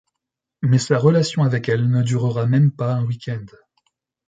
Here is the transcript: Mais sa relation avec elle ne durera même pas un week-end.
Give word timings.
Mais 0.63 0.79
sa 0.79 0.97
relation 0.97 1.43
avec 1.43 1.69
elle 1.69 1.87
ne 1.87 2.01
durera 2.01 2.47
même 2.47 2.71
pas 2.71 2.93
un 2.95 3.05
week-end. 3.05 3.45